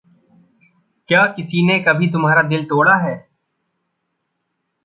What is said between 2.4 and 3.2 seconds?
दिल तोड़ा है?